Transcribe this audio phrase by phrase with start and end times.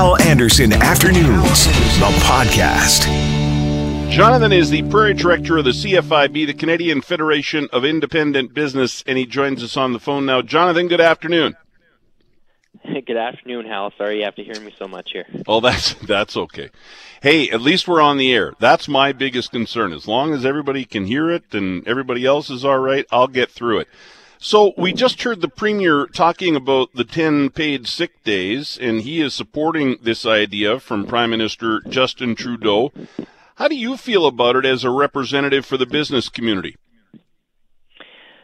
[0.00, 3.02] Hal Anderson Afternoons, the podcast.
[4.10, 9.18] Jonathan is the Prairie Director of the CFIB, the Canadian Federation of Independent Business, and
[9.18, 10.40] he joins us on the phone now.
[10.40, 11.54] Jonathan, good afternoon.
[13.06, 13.92] Good afternoon, Hal.
[13.98, 15.26] Sorry you have to hear me so much here.
[15.46, 16.70] Oh, that's that's okay.
[17.20, 18.54] Hey, at least we're on the air.
[18.58, 19.92] That's my biggest concern.
[19.92, 23.50] As long as everybody can hear it and everybody else is all right, I'll get
[23.50, 23.88] through it.
[24.42, 29.20] So we just heard the premier talking about the 10 paid sick days, and he
[29.20, 32.90] is supporting this idea from Prime Minister Justin Trudeau.
[33.56, 36.78] How do you feel about it as a representative for the business community?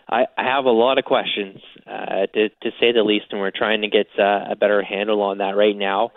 [0.07, 3.81] I, have a lot of questions, uh, to, to say the least, and we're trying
[3.81, 6.13] to get uh, a better handle on that right now.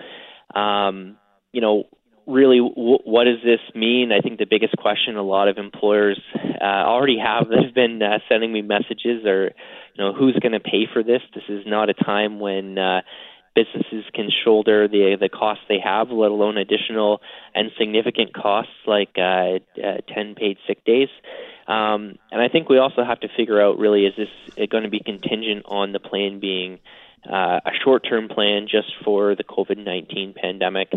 [0.54, 1.16] Um,
[1.54, 1.86] you know,
[2.30, 4.12] really, w- what does this mean?
[4.12, 8.02] I think the biggest question a lot of employers uh, already have that have been
[8.02, 9.52] uh, sending me messages are,
[9.96, 11.22] you know, who's going to pay for this?
[11.34, 13.02] This is not a time when uh,
[13.56, 17.22] businesses can shoulder the the costs they have, let alone additional
[17.56, 21.10] and significant costs like uh, uh, 10 paid sick days.
[21.68, 24.90] Um, and I think we also have to figure out really is this going to
[24.90, 26.80] be contingent on the plan being
[27.28, 30.92] uh, a short term plan just for the COVID 19 pandemic?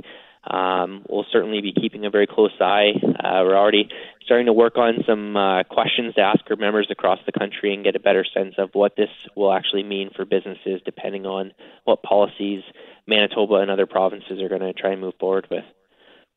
[0.44, 2.92] Um, we'll certainly be keeping a very close eye.
[3.02, 3.88] Uh, we're already
[4.24, 7.84] starting to work on some uh, questions to ask our members across the country and
[7.84, 11.52] get a better sense of what this will actually mean for businesses, depending on
[11.84, 12.62] what policies
[13.06, 15.64] Manitoba and other provinces are going to try and move forward with.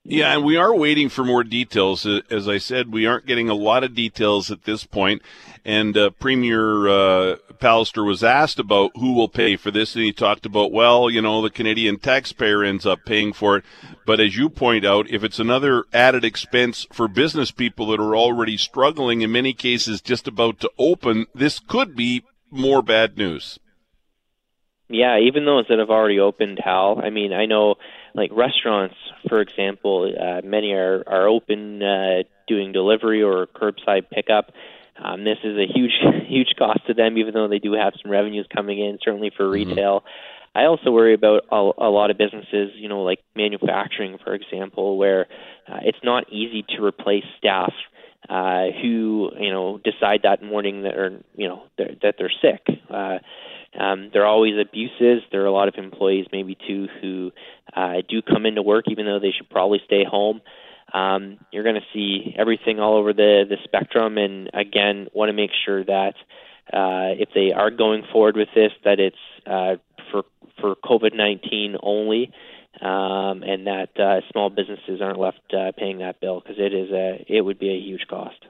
[0.08, 2.06] Yeah, and we are waiting for more details.
[2.30, 5.24] As I said, we aren't getting a lot of details at this point.
[5.66, 10.12] And uh, Premier uh, Pallister was asked about who will pay for this, and he
[10.12, 13.66] talked about, well, you know, the Canadian taxpayer ends up paying for it.
[14.06, 18.16] But as you point out, if it's another added expense for business people that are
[18.16, 23.58] already struggling, in many cases just about to open, this could be more bad news.
[24.88, 27.02] Yeah, even those that have already opened, Hal.
[27.04, 27.76] I mean, I know
[28.16, 28.96] like restaurants,
[29.28, 34.52] for example, uh, many are are open uh, doing delivery or curbside pickup.
[34.98, 35.92] Um, this is a huge
[36.28, 38.98] huge cost to them, even though they do have some revenues coming in.
[39.04, 39.70] Certainly for mm-hmm.
[39.70, 40.00] retail.
[40.00, 40.58] Mm-hmm.
[40.58, 44.98] I also worry about a, a lot of businesses, you know, like manufacturing, for example,
[44.98, 45.28] where
[45.68, 47.74] uh, it's not easy to replace staff
[48.30, 52.66] uh, who, you know, decide that morning that are, you know, they're, that they're sick.
[52.90, 53.18] Uh,
[53.78, 55.24] um, there are always abuses.
[55.32, 57.32] There are a lot of employees, maybe too, who
[57.76, 60.42] uh, do come into work even though they should probably stay home.
[60.94, 65.34] Um, you're going to see everything all over the the spectrum, and again, want to
[65.34, 66.14] make sure that
[66.72, 69.16] uh, if they are going forward with this, that it's
[69.46, 69.76] uh,
[70.12, 70.24] for
[70.62, 72.32] for COVID-19 only,
[72.82, 76.92] um, and that uh, small businesses aren't left uh, paying that bill because it is
[76.92, 78.46] a it would be a huge cost.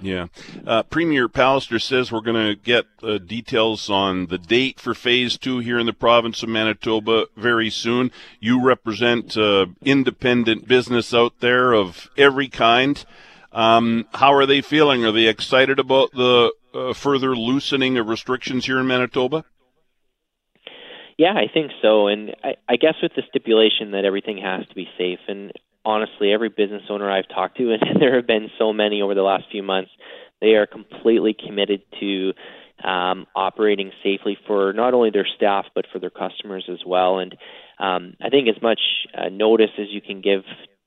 [0.00, 0.26] Yeah.
[0.66, 5.38] Uh, Premier Pallister says we're going to get uh, details on the date for phase
[5.38, 8.10] two here in the province of Manitoba very soon.
[8.38, 13.02] You represent uh, independent business out there of every kind.
[13.52, 15.04] Um, how are they feeling?
[15.06, 19.44] Are they excited about the uh, further loosening of restrictions here in Manitoba?
[21.16, 22.08] Yeah, I think so.
[22.08, 25.20] And I, I guess with the stipulation that everything has to be safe.
[25.26, 25.52] And
[25.86, 29.22] honestly, every business owner I've talked to, and there have been so many over the
[29.22, 29.90] last few months,
[30.40, 32.32] they are completely committed to
[32.84, 37.18] um, operating safely for not only their staff but for their customers as well.
[37.18, 37.34] And
[37.78, 38.80] um, I think as much
[39.16, 40.42] uh, notice as you can give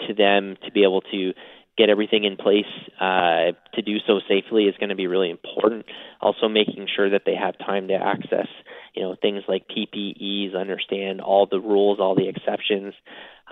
[0.08, 1.34] to them to be able to
[1.80, 2.68] get everything in place
[3.00, 5.86] uh, to do so safely is going to be really important.
[6.20, 8.48] Also, making sure that they have time to access,
[8.94, 12.94] you know, things like PPEs, understand all the rules, all the exceptions,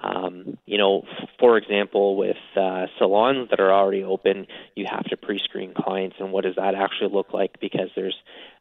[0.04, 1.04] um, you know,
[1.40, 4.46] for example, with uh, salons that are already open,
[4.76, 7.60] you have to pre-screen clients, and what does that actually look like?
[7.60, 8.16] Because there's,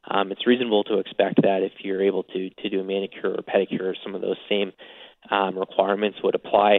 [0.09, 3.43] um, it's reasonable to expect that if you're able to to do a manicure or
[3.43, 4.73] pedicure, some of those same
[5.31, 6.79] um, requirements would apply.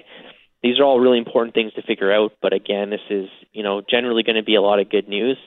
[0.63, 3.81] These are all really important things to figure out, but again, this is you know
[3.87, 5.37] generally going to be a lot of good news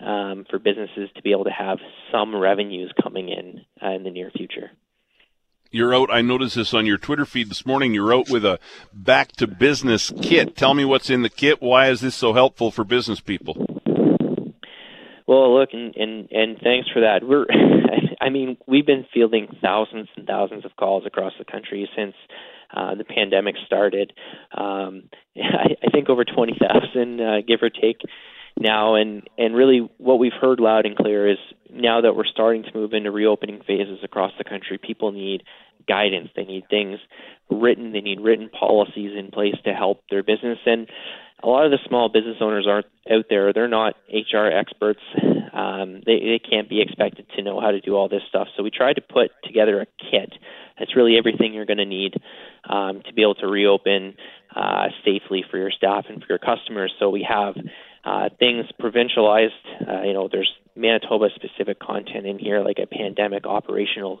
[0.00, 1.78] um, for businesses to be able to have
[2.12, 4.70] some revenues coming in uh, in the near future.
[5.70, 6.10] You're out.
[6.12, 7.92] I noticed this on your Twitter feed this morning.
[7.92, 8.58] You're out with a
[8.92, 10.56] back to business kit.
[10.56, 11.60] Tell me what's in the kit.
[11.60, 13.66] Why is this so helpful for business people?
[15.26, 17.20] Well, look, and and, and thanks for that.
[17.22, 17.46] We're,
[18.20, 22.14] I mean, we've been fielding thousands and thousands of calls across the country since
[22.74, 24.12] uh, the pandemic started.
[24.56, 25.04] Um,
[25.36, 28.00] I, I think over twenty thousand, uh, give or take,
[28.58, 28.94] now.
[28.94, 31.38] And and really, what we've heard loud and clear is
[31.70, 35.42] now that we're starting to move into reopening phases across the country, people need
[35.88, 36.30] guidance.
[36.34, 36.98] They need things
[37.50, 37.92] written.
[37.92, 40.58] They need written policies in place to help their business.
[40.66, 40.88] And
[41.42, 43.52] a lot of the small business owners aren't out there.
[43.52, 45.00] They're not HR experts.
[45.56, 48.48] Um, they, they can't be expected to know how to do all this stuff.
[48.56, 50.34] So we tried to put together a kit
[50.78, 52.14] that's really everything you're going to need
[52.68, 54.16] um, to be able to reopen
[54.54, 56.92] uh, safely for your staff and for your customers.
[56.98, 57.54] So we have
[58.06, 59.50] uh, things provincialized.
[59.86, 64.20] Uh, you know, there's Manitoba specific content in here, like a pandemic operational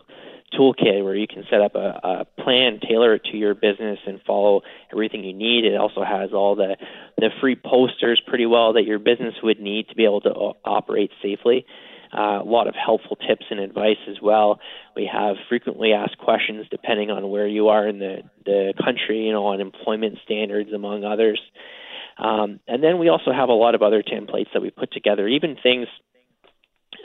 [0.52, 4.20] toolkit where you can set up a, a plan, tailor it to your business, and
[4.26, 4.62] follow
[4.92, 5.64] everything you need.
[5.64, 6.76] It also has all the
[7.16, 10.56] the free posters pretty well that your business would need to be able to o-
[10.64, 11.64] operate safely.
[12.16, 14.60] Uh, a lot of helpful tips and advice as well.
[14.94, 19.32] We have frequently asked questions depending on where you are in the the country, you
[19.32, 21.40] know, on employment standards among others.
[22.18, 25.28] Um, and then we also have a lot of other templates that we put together,
[25.28, 25.86] even things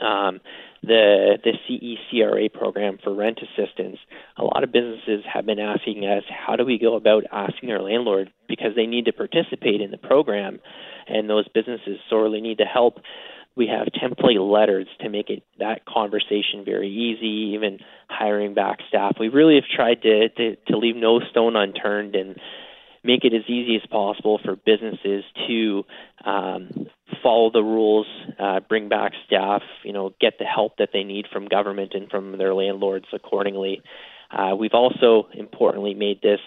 [0.00, 0.40] um,
[0.82, 3.98] the the CECRA program for rent assistance,
[4.36, 7.80] a lot of businesses have been asking us, how do we go about asking our
[7.80, 10.58] landlord because they need to participate in the program,
[11.06, 12.98] and those businesses sorely need to help.
[13.54, 19.16] We have template letters to make it that conversation very easy, even hiring back staff.
[19.20, 22.36] We really have tried to, to, to leave no stone unturned and
[23.04, 25.84] make it as easy as possible for businesses to
[26.24, 26.70] um,
[27.22, 28.06] follow the rules,
[28.38, 32.10] uh, bring back staff, you know, get the help that they need from government and
[32.10, 33.82] from their landlords accordingly.
[34.30, 36.40] Uh, we've also importantly made this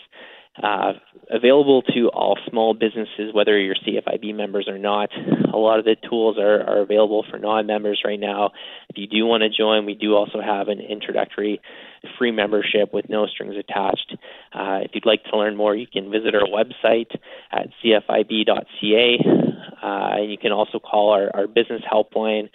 [0.62, 0.94] uh,
[1.30, 5.10] available to all small businesses, whether you're CFIB members or not.
[5.54, 8.52] A lot of the tools are, are available for non-members right now.
[8.90, 11.60] If you do want to join, we do also have an introductory
[12.18, 14.16] free membership with no strings attached.
[14.54, 17.14] Uh, if you'd like to learn more, you can visit our website
[17.52, 19.20] at cfib.ca,
[19.84, 22.50] uh, and you can also call our, our business helpline.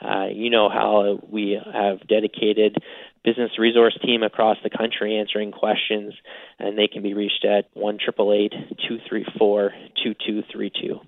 [0.00, 2.76] Uh, you know how we have dedicated
[3.24, 6.14] business resource team across the country answering questions,
[6.58, 8.52] and they can be reached at one triple eight
[8.88, 9.72] two three four
[10.02, 11.00] two two three two.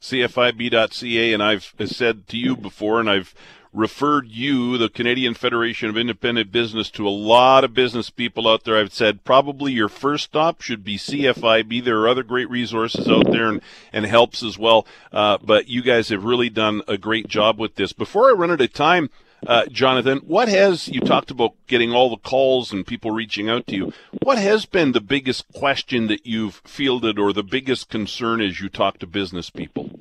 [0.00, 3.34] CFIB.ca, and I've said to you before, and I've
[3.72, 8.64] referred you, the Canadian Federation of Independent Business, to a lot of business people out
[8.64, 8.76] there.
[8.76, 11.84] I've said probably your first stop should be CFIB.
[11.84, 13.60] There are other great resources out there and,
[13.92, 14.86] and helps as well.
[15.12, 17.92] Uh, but you guys have really done a great job with this.
[17.92, 19.10] Before I run out of time,
[19.46, 23.66] uh, Jonathan, what has you talked about getting all the calls and people reaching out
[23.68, 23.92] to you?
[24.22, 28.68] What has been the biggest question that you've fielded, or the biggest concern as you
[28.68, 30.00] talk to business people?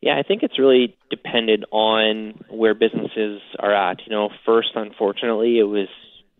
[0.00, 3.98] Yeah, I think it's really depended on where businesses are at.
[4.06, 5.88] You know, first, unfortunately, it was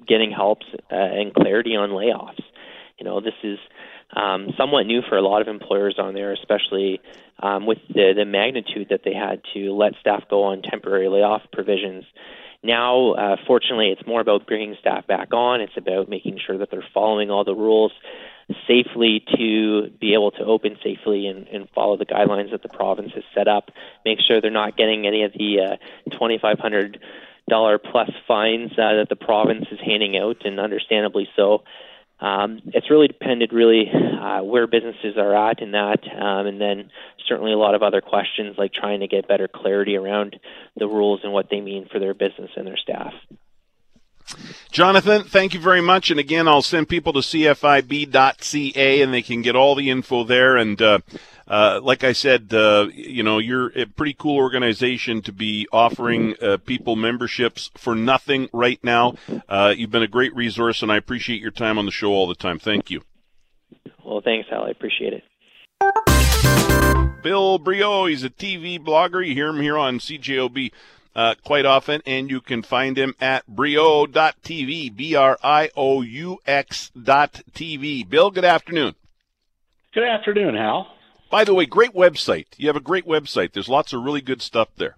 [0.08, 0.60] getting help
[0.90, 2.42] uh, and clarity on layoffs.
[2.98, 3.58] You know, this is
[4.14, 7.00] um, somewhat new for a lot of employers on there, especially
[7.42, 11.42] um, with the, the magnitude that they had to let staff go on temporary layoff
[11.52, 12.04] provisions.
[12.62, 15.60] Now, uh, fortunately, it's more about bringing staff back on.
[15.60, 17.92] It's about making sure that they're following all the rules
[18.66, 23.12] safely to be able to open safely and, and follow the guidelines that the province
[23.14, 23.70] has set up.
[24.04, 27.00] Make sure they're not getting any of the uh, 2,500
[27.48, 31.62] dollar plus fines uh, that the province is handing out, and understandably so.
[32.20, 36.90] Um, it's really depended really uh, where businesses are at in that, um, and then
[37.26, 40.36] certainly a lot of other questions like trying to get better clarity around
[40.76, 43.14] the rules and what they mean for their business and their staff.
[44.70, 46.10] Jonathan, thank you very much.
[46.10, 50.56] And again, I'll send people to cfib.ca and they can get all the info there.
[50.56, 51.00] And uh,
[51.48, 56.36] uh, like I said, uh, you know, you're a pretty cool organization to be offering
[56.40, 59.16] uh, people memberships for nothing right now.
[59.48, 62.28] Uh, you've been a great resource, and I appreciate your time on the show all
[62.28, 62.60] the time.
[62.60, 63.02] Thank you.
[64.04, 64.64] Well, thanks, Al.
[64.64, 65.24] I appreciate it.
[67.22, 69.26] Bill Brioux, he's a TV blogger.
[69.26, 70.70] You hear him here on CJOB
[71.14, 76.38] uh, quite often, and you can find him at brioux.tv, B R I O U
[76.46, 78.08] X dot TV.
[78.08, 78.94] Bill, good afternoon.
[79.92, 80.86] Good afternoon, Hal.
[81.30, 82.46] By the way, great website.
[82.56, 83.52] You have a great website.
[83.52, 84.96] There's lots of really good stuff there.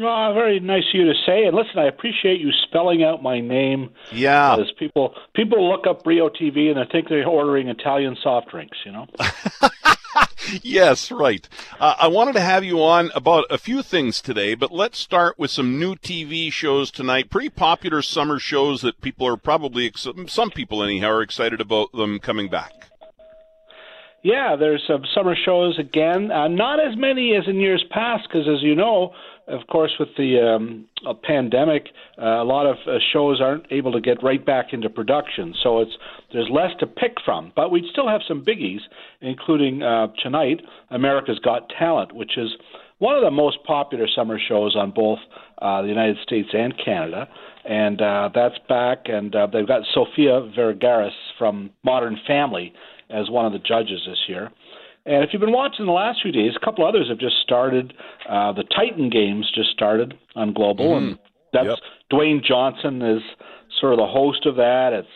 [0.00, 1.44] Well, very nice of you to say.
[1.44, 3.90] And listen, I appreciate you spelling out my name.
[4.12, 4.56] Yeah.
[4.56, 8.78] Because people people look up Brio TV and they think they're ordering Italian soft drinks.
[8.84, 9.06] You know.
[10.62, 11.48] yes, right.
[11.78, 15.38] Uh, I wanted to have you on about a few things today, but let's start
[15.38, 17.30] with some new TV shows tonight.
[17.30, 22.18] Pretty popular summer shows that people are probably, some people anyhow, are excited about them
[22.18, 22.72] coming back.
[24.22, 26.30] Yeah, there's some summer shows again.
[26.30, 29.14] Uh, not as many as in years past, because as you know,
[29.48, 30.86] of course, with the um,
[31.22, 31.88] pandemic,
[32.20, 35.54] uh, a lot of uh, shows aren't able to get right back into production.
[35.62, 35.96] So it's
[36.32, 37.52] there's less to pick from.
[37.54, 38.80] But we still have some biggies,
[39.20, 40.60] including uh, tonight,
[40.90, 42.50] America's Got Talent, which is
[42.98, 45.18] one of the most popular summer shows on both
[45.60, 47.28] uh, the United States and Canada.
[47.64, 52.72] And uh, that's back, and uh, they've got Sofia Vergara from Modern Family
[53.10, 54.50] as one of the judges this year.
[55.06, 57.94] And if you've been watching the last few days, a couple others have just started.
[58.28, 61.08] Uh, the Titan Games just started on Global, mm-hmm.
[61.08, 61.18] and
[61.52, 61.78] that's yep.
[62.12, 63.22] Dwayne Johnson is
[63.80, 64.92] sort of the host of that.
[64.92, 65.08] It's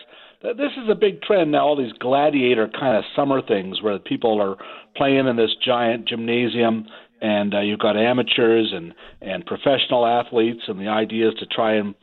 [0.52, 1.66] this is a big trend now.
[1.66, 4.56] All these gladiator kind of summer things where people are
[4.96, 6.86] playing in this giant gymnasium,
[7.20, 11.74] and uh, you've got amateurs and and professional athletes, and the idea is to try
[11.74, 11.94] and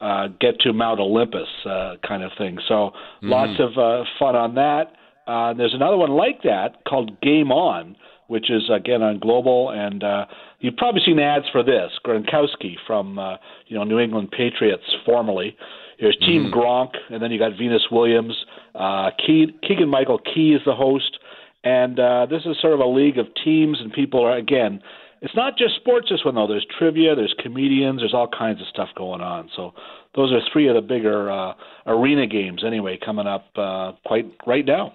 [0.00, 2.58] uh, get to Mount Olympus, uh, kind of thing.
[2.68, 3.30] So mm-hmm.
[3.30, 4.92] lots of uh, fun on that.
[5.26, 7.96] Uh, there's another one like that called Game On,
[8.28, 10.26] which is again on Global, and uh,
[10.60, 11.90] you've probably seen ads for this.
[12.06, 13.36] Gronkowski from uh,
[13.66, 15.56] you know New England Patriots formerly.
[16.00, 16.58] There's Team mm-hmm.
[16.58, 18.34] Gronk, and then you got Venus Williams.
[18.74, 21.18] Uh, Keegan Michael Key is the host,
[21.64, 24.80] and uh, this is sort of a league of teams and people are again.
[25.20, 26.46] It's not just sports this one though.
[26.46, 29.50] There's trivia, there's comedians, there's all kinds of stuff going on.
[29.56, 29.72] So
[30.14, 31.54] those are three of the bigger uh,
[31.86, 34.94] arena games anyway coming up uh, quite right now.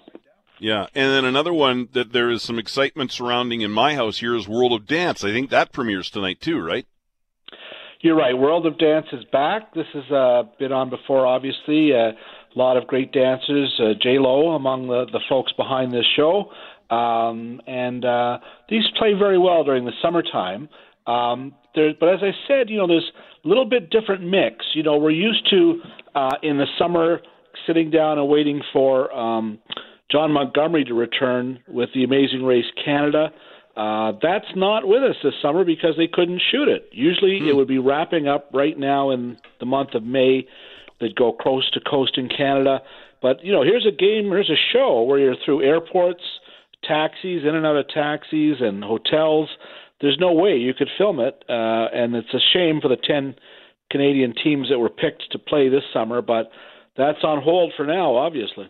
[0.58, 4.34] Yeah, and then another one that there is some excitement surrounding in my house here
[4.34, 5.22] is World of Dance.
[5.24, 6.86] I think that premieres tonight too, right?
[8.04, 8.36] You're right.
[8.36, 9.72] World of Dance is back.
[9.72, 11.94] This has uh, been on before, obviously.
[11.94, 13.72] Uh, a lot of great dancers.
[13.80, 16.52] Uh, J Lo among the, the folks behind this show,
[16.94, 20.68] um, and uh, these play very well during the summertime.
[21.06, 23.10] Um, there, but as I said, you know, there's
[23.42, 24.66] a little bit different mix.
[24.74, 25.80] You know, we're used to
[26.14, 27.20] uh, in the summer
[27.66, 29.58] sitting down and waiting for um,
[30.12, 33.30] Jon Montgomery to return with the Amazing Race Canada.
[33.76, 36.88] Uh, that's not with us this summer because they couldn't shoot it.
[36.92, 37.48] Usually hmm.
[37.48, 40.46] it would be wrapping up right now in the month of May.
[41.00, 42.80] They'd go coast to coast in Canada.
[43.20, 46.22] But, you know, here's a game, here's a show where you're through airports,
[46.82, 49.48] taxis, in and out of taxis, and hotels.
[50.00, 51.42] There's no way you could film it.
[51.48, 53.34] Uh, and it's a shame for the 10
[53.90, 56.50] Canadian teams that were picked to play this summer, but
[56.96, 58.68] that's on hold for now, obviously.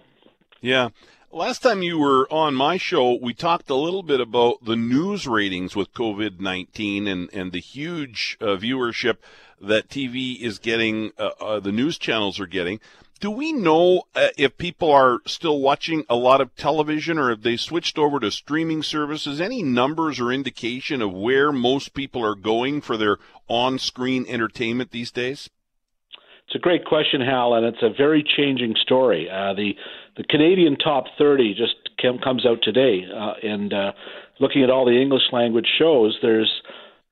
[0.60, 0.88] Yeah.
[1.34, 5.26] Last time you were on my show, we talked a little bit about the news
[5.26, 9.16] ratings with COVID 19 and, and the huge uh, viewership
[9.60, 12.78] that TV is getting, uh, uh, the news channels are getting.
[13.18, 17.42] Do we know uh, if people are still watching a lot of television or have
[17.42, 19.40] they switched over to streaming services?
[19.40, 23.16] Any numbers or indication of where most people are going for their
[23.48, 25.50] on screen entertainment these days?
[26.46, 29.28] It's a great question, Hal, and it's a very changing story.
[29.30, 29.74] Uh, the
[30.16, 33.92] the Canadian top 30 just came, comes out today, uh, and uh,
[34.40, 36.50] looking at all the English language shows, there's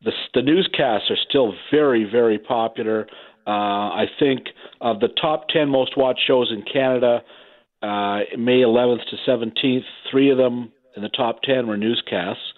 [0.04, 3.06] the, the newscasts are still very, very popular.
[3.46, 4.46] Uh, I think
[4.80, 7.22] of the top 10 most watched shows in Canada,
[7.82, 12.52] uh, May 11th to 17th, three of them in the top 10 were newscasts,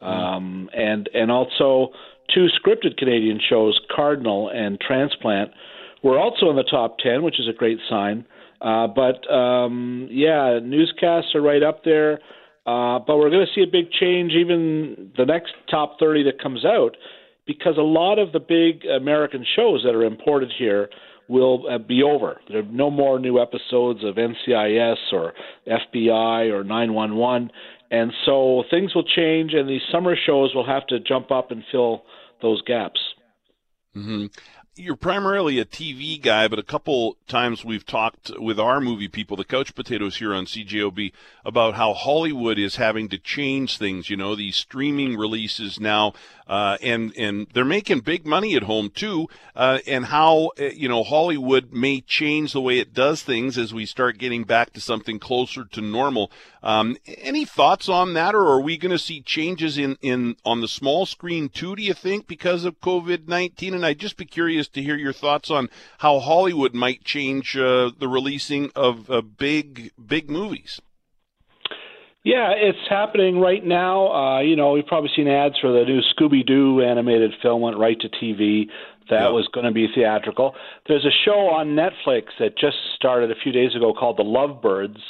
[0.00, 1.90] um, and and also
[2.34, 5.50] two scripted Canadian shows, Cardinal and Transplant,
[6.02, 8.24] were also in the top 10, which is a great sign.
[8.60, 12.20] Uh, but um, yeah, newscasts are right up there.
[12.66, 16.40] Uh, but we're going to see a big change even the next top 30 that
[16.40, 16.96] comes out
[17.46, 20.90] because a lot of the big American shows that are imported here
[21.26, 22.40] will uh, be over.
[22.48, 25.32] There are no more new episodes of NCIS or
[25.66, 27.50] FBI or 911.
[27.90, 31.64] And so things will change, and these summer shows will have to jump up and
[31.72, 32.02] fill
[32.40, 33.00] those gaps.
[33.96, 34.26] Mm-hmm
[34.76, 39.36] you're primarily a TV guy, but a couple times we've talked with our movie people,
[39.36, 41.12] the Couch Potatoes here on CJOB,
[41.44, 44.08] about how Hollywood is having to change things.
[44.08, 46.14] You know, these streaming releases now
[46.50, 49.28] uh, and and they're making big money at home too.
[49.54, 53.72] Uh, and how uh, you know Hollywood may change the way it does things as
[53.72, 56.32] we start getting back to something closer to normal.
[56.62, 60.60] Um, any thoughts on that, or are we going to see changes in in on
[60.60, 61.74] the small screen too?
[61.74, 63.74] Do you think because of COVID nineteen?
[63.74, 67.90] And I'd just be curious to hear your thoughts on how Hollywood might change uh,
[67.98, 70.80] the releasing of uh, big big movies.
[72.22, 74.12] Yeah, it's happening right now.
[74.12, 77.78] Uh, you know, we've probably seen ads for the new Scooby Doo animated film went
[77.78, 78.66] right to TV.
[79.08, 79.32] That yep.
[79.32, 80.54] was going to be theatrical.
[80.86, 85.00] There's a show on Netflix that just started a few days ago called The Lovebirds,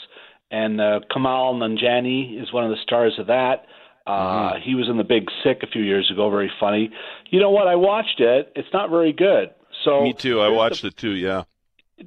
[0.50, 3.66] and uh, Kumail Nanjiani is one of the stars of that.
[4.06, 4.10] Uh,
[4.54, 4.62] mm-hmm.
[4.62, 6.30] He was in The Big Sick a few years ago.
[6.30, 6.90] Very funny.
[7.30, 7.68] You know what?
[7.68, 8.52] I watched it.
[8.56, 9.50] It's not very good.
[9.84, 10.40] So me too.
[10.40, 11.12] I watched the, it too.
[11.12, 11.44] Yeah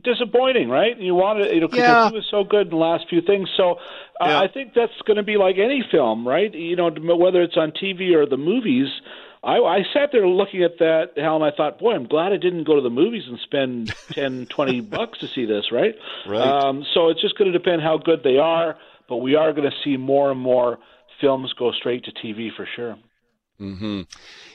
[0.01, 0.97] disappointing, right?
[0.99, 2.09] You wanted, you know, because yeah.
[2.09, 3.49] he was so good in the last few things.
[3.55, 3.75] So
[4.19, 4.39] uh, yeah.
[4.39, 6.53] I think that's going to be like any film, right?
[6.53, 8.87] You know, whether it's on TV or the movies.
[9.43, 12.37] I, I sat there looking at that, Hal, and I thought, boy, I'm glad I
[12.37, 15.95] didn't go to the movies and spend ten, twenty bucks to see this, right?
[16.27, 16.41] Right.
[16.41, 18.77] Um, so it's just going to depend how good they are,
[19.09, 20.79] but we are going to see more and more
[21.19, 22.97] films go straight to TV for sure.
[23.63, 24.01] Mm-hmm.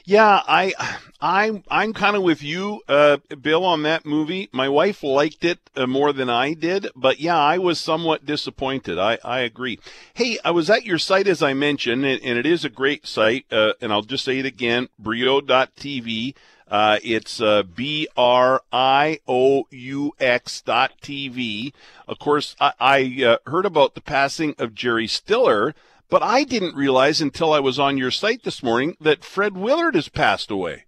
[0.05, 0.73] Yeah, I,
[1.19, 4.49] I'm, I'm kind of with you, uh, Bill, on that movie.
[4.51, 8.99] My wife liked it uh, more than I did, but yeah, I was somewhat disappointed.
[8.99, 9.79] I, I agree.
[10.13, 13.07] Hey, I was at your site as I mentioned, and, and it is a great
[13.07, 13.45] site.
[13.51, 16.35] Uh, and I'll just say it again: brioux.tv.
[16.67, 21.73] Uh, it's uh, B R I O U X dot TV.
[22.07, 25.73] Of course, I, I uh, heard about the passing of Jerry Stiller,
[26.09, 29.95] but I didn't realize until I was on your site this morning that Fred Willard
[29.95, 30.85] has passed away.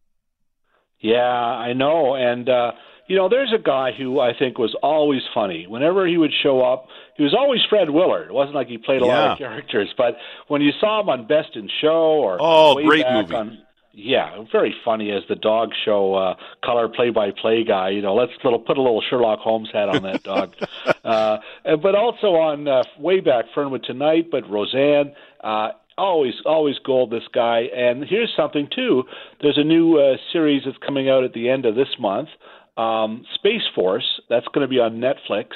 [1.00, 2.16] Yeah, I know.
[2.16, 2.72] And, uh,
[3.08, 5.66] you know, there's a guy who I think was always funny.
[5.68, 6.88] Whenever he would show up,
[7.18, 8.28] he was always Fred Willard.
[8.28, 9.20] It wasn't like he played a yeah.
[9.20, 10.16] lot of characters, but
[10.48, 13.36] when you saw him on Best in Show or oh, great movie.
[13.36, 13.58] On,
[13.94, 17.90] yeah, very funny as the dog show uh, color play-by-play guy.
[17.90, 20.56] You know, let's little put a little Sherlock Holmes hat on that dog.
[21.04, 25.14] uh, but also on uh, way back Fernwood Tonight, but Roseanne.
[25.44, 27.12] Uh, always, always gold.
[27.12, 27.64] This guy.
[27.76, 29.04] And here's something too.
[29.42, 32.30] There's a new uh, series that's coming out at the end of this month.
[32.78, 34.22] Um, Space Force.
[34.30, 35.48] That's going to be on Netflix,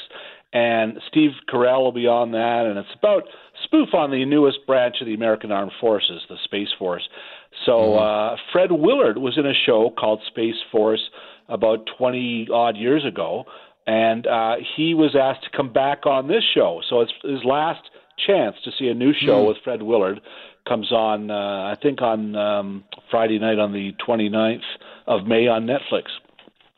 [0.51, 2.65] and Steve Carell will be on that.
[2.65, 3.24] And it's about
[3.63, 7.08] spoof on the newest branch of the American Armed Forces, the Space Force.
[7.66, 8.34] So mm-hmm.
[8.34, 11.10] uh, Fred Willard was in a show called Space Force
[11.48, 13.46] about 20 odd years ago,
[13.88, 16.82] and uh, he was asked to come back on this show.
[16.90, 17.82] So it's his last
[18.26, 19.48] chance to see a new show mm.
[19.48, 20.22] with Fred Willard
[20.68, 24.62] comes on, uh, I think, on um, Friday night on the 29th
[25.08, 26.06] of May on Netflix.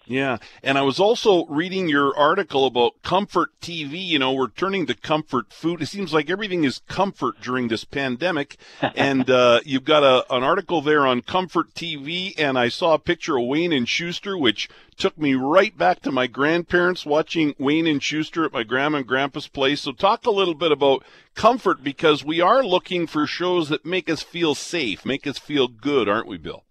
[0.08, 0.38] Yeah.
[0.64, 4.06] And I was also reading your article about comfort TV.
[4.06, 5.82] You know, we're turning to comfort food.
[5.82, 8.56] It seems like everything is comfort during this pandemic.
[8.96, 12.34] and uh, you've got a, an article there on comfort TV.
[12.38, 16.12] And I saw a picture of Wayne and Schuster, which took me right back to
[16.12, 19.82] my grandparents watching Wayne and Schuster at my grandma and grandpa's place.
[19.82, 21.04] So talk a little bit about
[21.36, 25.68] comfort because we are looking for shows that make us feel safe, make us feel
[25.68, 26.64] good, aren't we, Bill?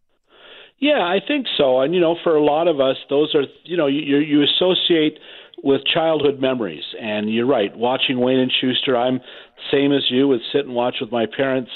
[0.79, 1.81] Yeah, I think so.
[1.81, 5.19] And you know, for a lot of us, those are you know you you associate
[5.63, 6.85] with childhood memories.
[7.01, 9.21] And you're right, watching Wayne and Schuster, I'm
[9.73, 10.29] same as you.
[10.29, 11.71] Would sit and watch with my parents.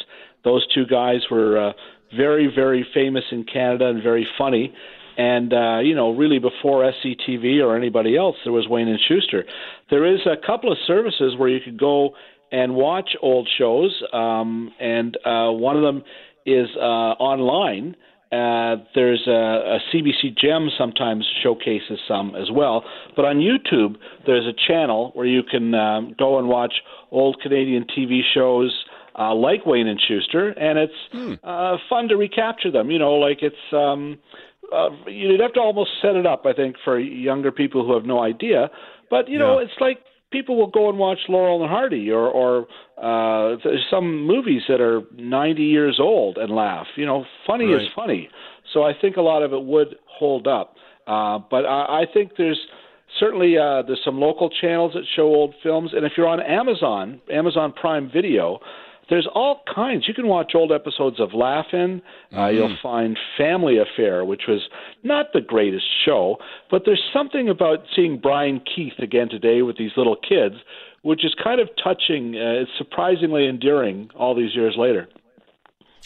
[0.45, 1.73] Those two guys were uh,
[2.15, 4.75] very very famous in Canada and very funny.
[5.17, 9.45] And uh, you know, really before SCTV or anybody else, there was Wayne and Schuster.
[9.89, 12.11] There is a couple of services where you could go
[12.53, 16.03] and watch old shows, um, and uh, one of them
[16.45, 17.97] is uh, online
[18.33, 22.85] uh, there's a, a CBC Gem sometimes showcases some as well.
[23.17, 26.75] But on YouTube, there's a channel where you can um, go and watch
[27.11, 28.85] old Canadian TV shows
[29.19, 31.35] uh, like Wayne and Schuster, and it's hmm.
[31.43, 32.91] uh, fun to recapture them.
[32.91, 34.19] You know, like it's um,
[34.73, 38.05] uh, you'd have to almost set it up, I think, for younger people who have
[38.05, 38.71] no idea.
[39.11, 39.99] But you know, it's like
[40.31, 42.67] people will go and watch Laurel and Hardy or or
[42.99, 43.57] uh
[43.91, 46.87] some movies that are 90 years old and laugh.
[46.97, 47.83] You know, funny right.
[47.83, 48.29] is funny.
[48.73, 50.75] So I think a lot of it would hold up.
[51.07, 52.61] Uh but I, I think there's
[53.19, 57.21] certainly uh there's some local channels that show old films and if you're on Amazon,
[57.33, 58.61] Amazon Prime Video,
[59.11, 60.07] there's all kinds.
[60.09, 62.01] You can watch old episodes of Laugh-In.
[62.33, 62.57] Uh, mm-hmm.
[62.57, 64.63] You'll find Family Affair, which was
[65.03, 66.37] not the greatest show,
[66.71, 70.55] but there's something about seeing Brian Keith again today with these little kids,
[71.03, 72.37] which is kind of touching.
[72.37, 75.09] Uh, it's surprisingly endearing all these years later.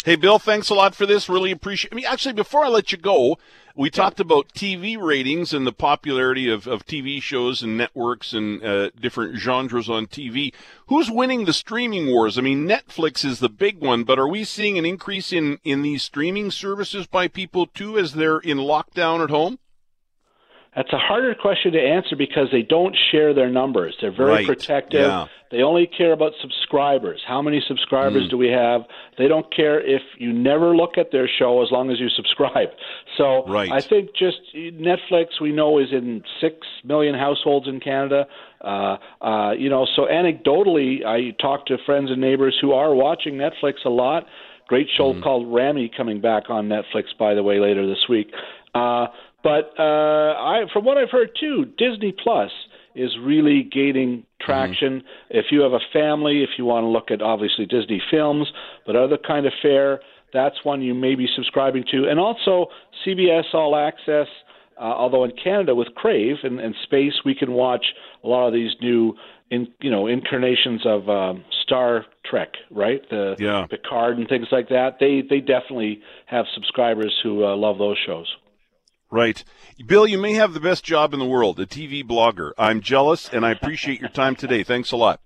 [0.04, 1.30] Hey, Bill, thanks a lot for this.
[1.30, 1.90] Really appreciate.
[1.90, 3.38] I mean, actually, before I let you go,
[3.74, 8.62] we talked about TV ratings and the popularity of, of TV shows and networks and
[8.62, 10.52] uh, different genres on TV.
[10.88, 12.36] Who's winning the streaming wars?
[12.36, 15.80] I mean, Netflix is the big one, but are we seeing an increase in, in
[15.80, 19.58] these streaming services by people too as they're in lockdown at home?
[20.76, 23.96] That's a harder question to answer because they don't share their numbers.
[24.00, 24.46] They're very right.
[24.46, 25.06] protective.
[25.06, 25.26] Yeah.
[25.50, 27.22] They only care about subscribers.
[27.24, 28.30] How many subscribers mm.
[28.30, 28.80] do we have?
[29.16, 32.70] They don't care if you never look at their show as long as you subscribe.
[33.16, 33.70] So right.
[33.70, 38.26] I think just Netflix we know is in six million households in Canada.
[38.60, 43.34] Uh, uh, you know, so anecdotally, I talk to friends and neighbors who are watching
[43.34, 44.26] Netflix a lot.
[44.66, 45.22] Great show mm.
[45.22, 48.32] called Ramy coming back on Netflix, by the way, later this week.
[48.74, 49.06] Uh,
[49.44, 52.50] but uh, I, from what I've heard too, Disney Plus
[52.94, 55.00] is really gaining traction.
[55.00, 55.38] Mm-hmm.
[55.38, 58.50] If you have a family, if you want to look at obviously Disney films,
[58.86, 60.00] but other kind of fare,
[60.32, 62.08] that's one you may be subscribing to.
[62.08, 62.66] And also
[63.06, 64.26] CBS All Access.
[64.76, 67.86] Uh, although in Canada with Crave and, and Space, we can watch
[68.24, 69.14] a lot of these new,
[69.48, 73.00] in, you know, incarnations of um, Star Trek, right?
[73.08, 73.66] The yeah.
[73.70, 74.96] Picard and things like that.
[74.98, 78.26] They they definitely have subscribers who uh, love those shows.
[79.14, 79.44] Right.
[79.86, 82.50] Bill, you may have the best job in the world, a TV blogger.
[82.58, 84.64] I'm jealous, and I appreciate your time today.
[84.64, 85.20] Thanks a lot.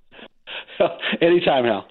[1.22, 1.88] Anytime, Hal.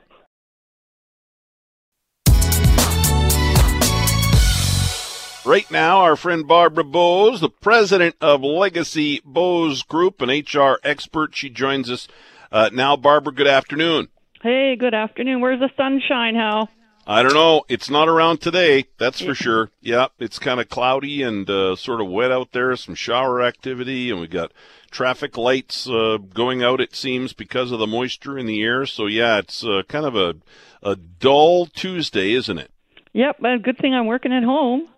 [5.44, 11.36] Right now, our friend Barbara Bowes, the president of Legacy Bowes Group, an HR expert,
[11.36, 12.08] she joins us
[12.52, 12.96] uh, now.
[12.96, 14.10] Barbara, good afternoon.
[14.44, 15.42] Hey, good afternoon.
[15.42, 16.70] Where's the sunshine, Hal?
[17.10, 17.64] I don't know.
[17.70, 19.70] It's not around today, that's for sure.
[19.80, 24.12] Yeah, it's kind of cloudy and uh, sort of wet out there, some shower activity,
[24.12, 24.52] and we got
[24.92, 28.86] traffic lights uh, going out, it seems, because of the moisture in the air.
[28.86, 30.36] So, yeah, it's uh, kind of a,
[30.84, 32.72] a dull Tuesday, isn't it?
[33.14, 34.90] Yep, but good thing I'm working at home.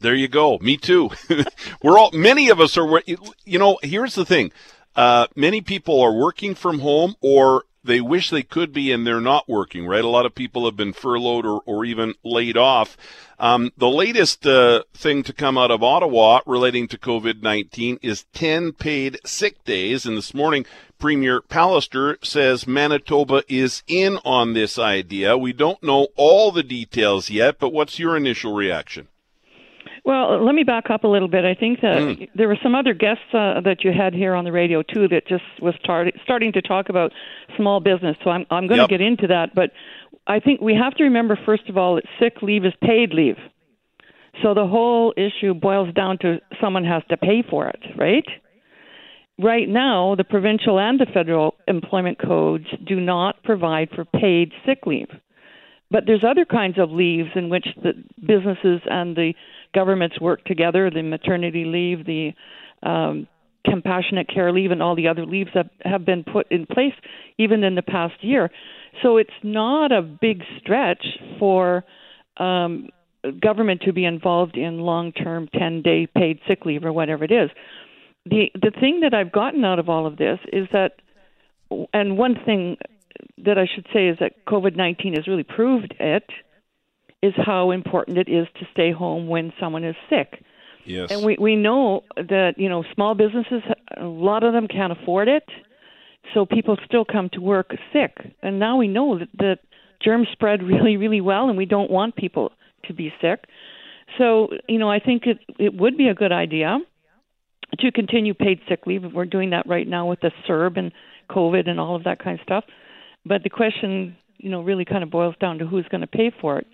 [0.00, 0.58] There you go.
[0.58, 1.10] Me too.
[1.84, 4.50] We're all, many of us are, you know, here's the thing.
[4.96, 9.20] Uh, many people are working from home or they wish they could be and they're
[9.20, 10.04] not working, right?
[10.04, 12.96] A lot of people have been furloughed or, or even laid off.
[13.38, 18.24] Um, the latest uh, thing to come out of Ottawa relating to COVID 19 is
[18.32, 20.06] 10 paid sick days.
[20.06, 20.64] And this morning,
[20.98, 25.36] Premier Pallister says Manitoba is in on this idea.
[25.36, 29.08] We don't know all the details yet, but what's your initial reaction?
[30.04, 31.46] Well, let me back up a little bit.
[31.46, 32.28] I think that mm.
[32.34, 35.26] there were some other guests uh, that you had here on the radio too that
[35.26, 37.10] just was tar- starting to talk about
[37.56, 38.16] small business.
[38.22, 38.90] So I'm I'm going to yep.
[38.90, 39.70] get into that, but
[40.26, 43.38] I think we have to remember first of all that sick leave is paid leave.
[44.42, 48.26] So the whole issue boils down to someone has to pay for it, right?
[49.38, 54.80] Right now, the provincial and the federal employment codes do not provide for paid sick
[54.86, 55.08] leave.
[55.90, 59.34] But there's other kinds of leaves in which the businesses and the
[59.74, 62.32] governments work together the maternity leave, the
[62.82, 63.26] um,
[63.68, 66.94] compassionate care leave, and all the other leaves that have been put in place
[67.38, 68.50] even in the past year.
[69.02, 71.04] So it's not a big stretch
[71.38, 71.84] for
[72.36, 72.88] um,
[73.40, 77.32] government to be involved in long term 10 day paid sick leave or whatever it
[77.32, 77.50] is.
[78.26, 80.92] The, the thing that I've gotten out of all of this is that,
[81.92, 82.76] and one thing
[83.38, 86.24] that I should say is that COVID 19 has really proved it
[87.24, 90.44] is how important it is to stay home when someone is sick.
[90.84, 91.10] Yes.
[91.10, 93.62] And we, we know that, you know, small businesses,
[93.96, 95.44] a lot of them can't afford it.
[96.34, 98.18] So people still come to work sick.
[98.42, 99.58] And now we know that, that
[100.02, 102.52] germs spread really, really well, and we don't want people
[102.84, 103.44] to be sick.
[104.18, 106.78] So, you know, I think it, it would be a good idea
[107.78, 109.02] to continue paid sick leave.
[109.14, 110.92] We're doing that right now with the CERB and
[111.30, 112.64] COVID and all of that kind of stuff.
[113.24, 116.30] But the question, you know, really kind of boils down to who's going to pay
[116.38, 116.66] for it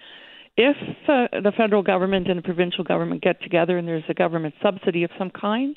[0.60, 0.76] if
[1.08, 5.04] uh, the federal government and the provincial government get together and there's a government subsidy
[5.04, 5.74] of some kind,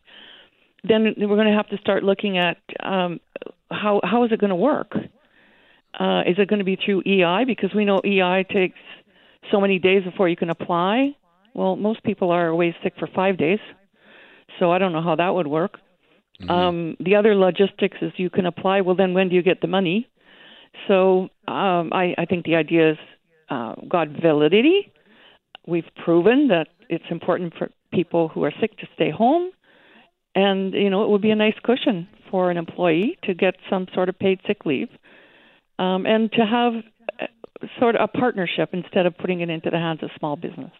[0.84, 3.22] then we're going to have to start looking at um,
[3.72, 4.92] how how is it going to work?
[5.98, 8.80] Uh, is it going to be through EI because we know EI takes
[9.52, 11.16] so many days before you can apply?
[11.54, 13.60] Well, most people are away sick for five days,
[14.60, 15.80] so I don't know how that would work.
[16.42, 16.52] Mm-hmm.
[16.52, 18.82] Um, the other logistics is you can apply.
[18.82, 20.10] Well, then when do you get the money?
[20.88, 22.98] So um, I, I think the idea is
[23.54, 24.92] uh, got validity.
[25.68, 29.52] We've proven that it's important for people who are sick to stay home,
[30.34, 33.88] and you know it would be a nice cushion for an employee to get some
[33.94, 34.90] sort of paid sick leave,
[35.78, 36.74] um, and to have
[37.22, 40.72] uh, sort of a partnership instead of putting it into the hands of small business.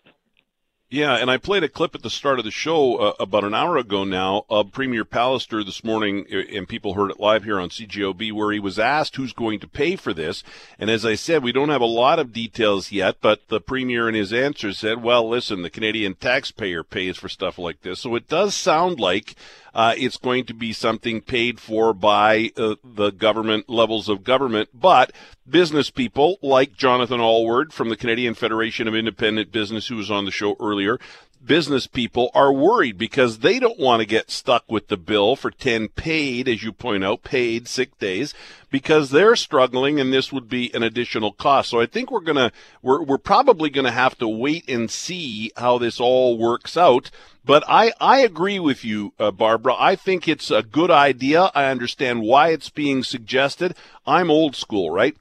[0.94, 3.56] Yeah, and I played a clip at the start of the show uh, about an
[3.56, 7.70] hour ago now of Premier Pallister this morning, and people heard it live here on
[7.70, 10.44] CJOB, where he was asked who's going to pay for this.
[10.78, 14.08] And as I said, we don't have a lot of details yet, but the Premier
[14.08, 18.02] in his answer said, well, listen, the Canadian taxpayer pays for stuff like this.
[18.02, 19.34] So it does sound like
[19.74, 24.70] uh, it's going to be something paid for by uh, the government levels of government,
[24.74, 25.12] but
[25.50, 30.26] business people like Jonathan Alward from the Canadian Federation of Independent Business, who was on
[30.26, 31.00] the show earlier,
[31.46, 35.52] business people are worried because they don't want to get stuck with the bill for
[35.52, 38.34] 10 paid, as you point out, paid sick days
[38.70, 41.70] because they're struggling and this would be an additional cost.
[41.70, 42.52] So I think we're going to,
[42.82, 47.12] we're, we're probably going to have to wait and see how this all works out.
[47.46, 49.76] But I, I agree with you, uh, Barbara.
[49.78, 51.52] I think it's a good idea.
[51.54, 53.76] I understand why it's being suggested.
[54.08, 55.16] I'm old school, right?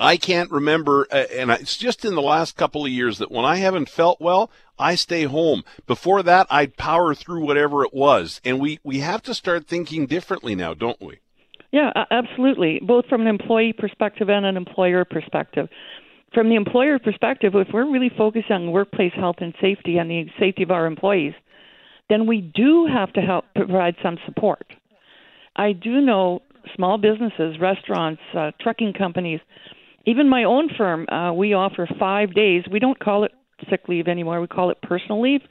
[0.00, 3.44] I can't remember, uh, and it's just in the last couple of years that when
[3.44, 5.64] I haven't felt well, I stay home.
[5.86, 8.40] Before that, I'd power through whatever it was.
[8.44, 11.20] And we, we have to start thinking differently now, don't we?
[11.72, 12.80] Yeah, absolutely.
[12.82, 15.68] Both from an employee perspective and an employer perspective.
[16.32, 20.26] From the employer perspective, if we're really focused on workplace health and safety and the
[20.38, 21.34] safety of our employees,
[22.08, 24.66] then we do have to help provide some support.
[25.56, 26.42] I do know
[26.74, 29.40] small businesses, restaurants, uh, trucking companies,
[30.06, 32.64] even my own firm, uh, we offer five days.
[32.70, 33.32] We don't call it
[33.68, 34.40] sick leave anymore.
[34.40, 35.42] We call it personal leave,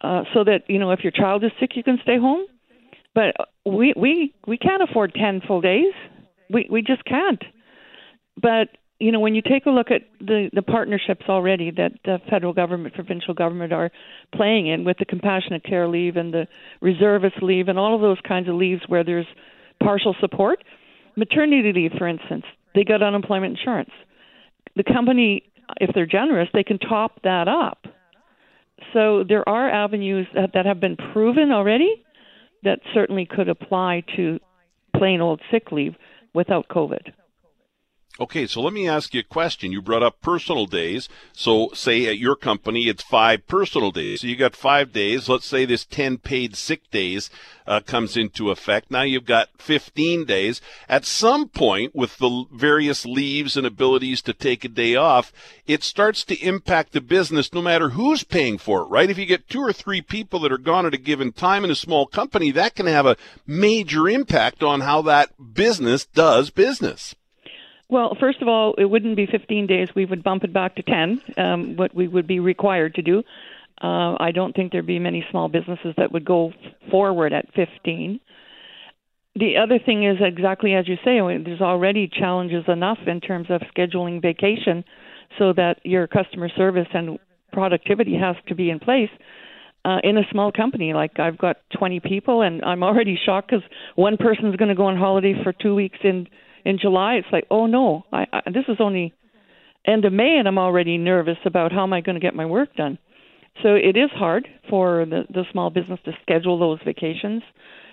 [0.00, 2.46] uh, so that you know if your child is sick, you can stay home.
[3.14, 5.94] But we we we can't afford ten full days.
[6.50, 7.42] We we just can't.
[8.40, 8.68] But
[8.98, 12.54] you know, when you take a look at the, the partnerships already that the federal
[12.54, 13.90] government, provincial government are
[14.34, 16.46] playing in with the compassionate care leave and the
[16.80, 19.26] reservist leave and all of those kinds of leaves where there's
[19.82, 20.64] partial support,
[21.14, 22.44] maternity leave, for instance,
[22.76, 23.90] they got unemployment insurance.
[24.76, 25.42] The company,
[25.80, 27.86] if they're generous, they can top that up.
[28.92, 32.04] So there are avenues that, that have been proven already
[32.62, 34.38] that certainly could apply to
[34.94, 35.94] plain old sick leave
[36.34, 37.12] without COVID.
[38.18, 39.72] Okay, so let me ask you a question.
[39.72, 41.06] You brought up personal days.
[41.34, 44.22] So, say at your company, it's five personal days.
[44.22, 45.28] So you got five days.
[45.28, 47.28] Let's say this 10 paid sick days
[47.66, 48.90] uh, comes into effect.
[48.90, 50.62] Now you've got 15 days.
[50.88, 55.30] At some point, with the various leaves and abilities to take a day off,
[55.66, 59.10] it starts to impact the business no matter who's paying for it, right?
[59.10, 61.70] If you get two or three people that are gone at a given time in
[61.70, 67.14] a small company, that can have a major impact on how that business does business.
[67.88, 69.88] Well, first of all, it wouldn't be 15 days.
[69.94, 73.22] We would bump it back to 10, um, what we would be required to do.
[73.80, 76.52] Uh, I don't think there'd be many small businesses that would go
[76.90, 78.20] forward at 15.
[79.36, 83.60] The other thing is exactly as you say, there's already challenges enough in terms of
[83.76, 84.82] scheduling vacation
[85.38, 87.18] so that your customer service and
[87.52, 89.10] productivity has to be in place.
[89.84, 93.64] Uh, in a small company, like I've got 20 people, and I'm already shocked because
[93.94, 96.26] one person's going to go on holiday for two weeks in
[96.66, 99.14] in July, it's like, oh no, I, I, this is only
[99.86, 102.44] end of May, and I'm already nervous about how am I going to get my
[102.44, 102.98] work done.
[103.62, 107.42] So it is hard for the, the small business to schedule those vacations,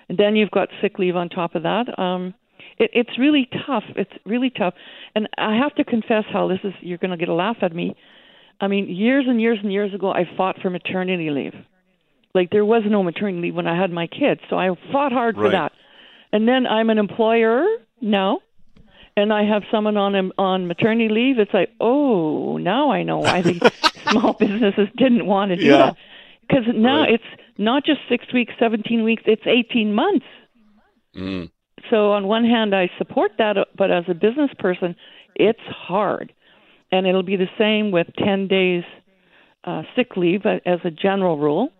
[0.08, 1.96] and then you've got sick leave on top of that.
[1.98, 2.34] Um,
[2.76, 3.84] it, it's really tough.
[3.94, 4.74] It's really tough,
[5.14, 7.72] and I have to confess, how this is you're going to get a laugh at
[7.72, 7.94] me.
[8.60, 11.54] I mean, years and years and years ago, I fought for maternity leave.
[12.34, 15.36] Like there was no maternity leave when I had my kids, so I fought hard
[15.36, 15.46] right.
[15.46, 15.72] for that.
[16.32, 17.64] And then I'm an employer
[18.00, 18.40] now,
[19.16, 23.42] and I have someone on on maternity leave, it's like, oh, now I know why
[23.42, 23.72] the
[24.10, 25.76] small businesses didn't want to do yeah.
[25.76, 25.96] that.
[26.40, 27.14] Because now right.
[27.14, 30.26] it's not just six weeks, seventeen weeks; it's eighteen months.
[31.16, 31.50] Mm.
[31.90, 34.96] So on one hand, I support that, but as a business person,
[35.34, 36.32] it's hard,
[36.90, 38.82] and it'll be the same with ten days
[39.64, 41.70] uh, sick leave as a general rule,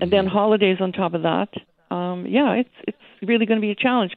[0.00, 0.36] and then Mm-hmm.
[0.36, 1.48] holidays on top of that.
[1.90, 4.12] Um, yeah, it's it's really going to be a challenge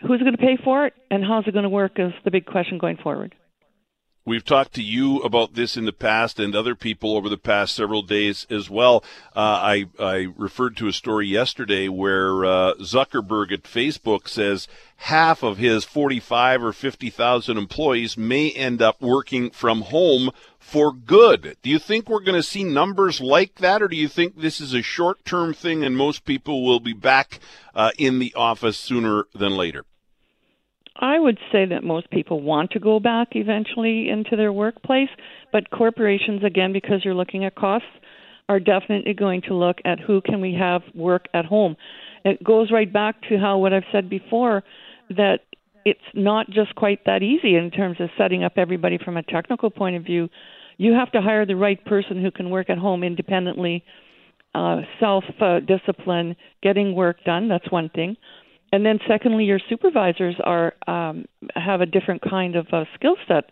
[0.00, 2.46] who's going to pay for it and how's it going to work is the big
[2.46, 3.34] question going forward.
[4.26, 7.74] We've talked to you about this in the past and other people over the past
[7.74, 9.02] several days as well.
[9.34, 15.42] Uh, I, I referred to a story yesterday where uh, Zuckerberg at Facebook says half
[15.42, 21.56] of his 45 or 50,000 employees may end up working from home for good.
[21.62, 24.60] Do you think we're going to see numbers like that, or do you think this
[24.60, 27.40] is a short term thing and most people will be back
[27.74, 29.86] uh, in the office sooner than later?
[31.00, 35.08] I would say that most people want to go back eventually into their workplace,
[35.50, 37.88] but corporations, again, because you're looking at costs,
[38.50, 41.76] are definitely going to look at who can we have work at home.
[42.24, 44.62] It goes right back to how what I've said before
[45.08, 45.38] that
[45.84, 49.70] it's not just quite that easy in terms of setting up everybody from a technical
[49.70, 50.28] point of view.
[50.76, 53.84] You have to hire the right person who can work at home independently,
[54.54, 57.48] uh, self uh, discipline, getting work done.
[57.48, 58.16] That's one thing
[58.72, 63.50] and then secondly, your supervisors are um, have a different kind of uh, skill set.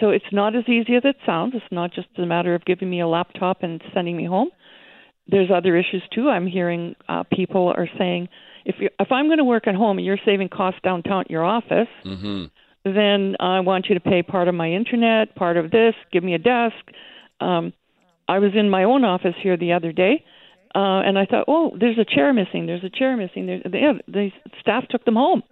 [0.00, 1.54] So it's not as easy as it sounds.
[1.54, 4.50] It's not just a matter of giving me a laptop and sending me home.
[5.28, 6.28] There's other issues too.
[6.28, 8.28] I'm hearing uh, people are saying
[8.64, 11.30] if you if I'm going to work at home and you're saving costs downtown at
[11.30, 12.44] your office, mm-hmm.
[12.84, 16.34] then I want you to pay part of my internet, part of this, give me
[16.34, 16.76] a desk.
[17.40, 17.72] Um,
[18.28, 20.24] I was in my own office here the other day
[20.76, 22.66] uh, and I thought, oh, there's a chair missing.
[22.66, 23.46] There's a chair missing.
[23.46, 25.42] There, they the staff took them home.